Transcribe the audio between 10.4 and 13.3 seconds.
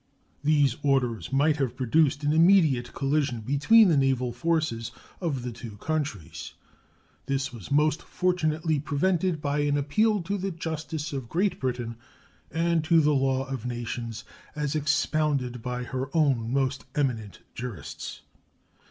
justice of Great Britain and to the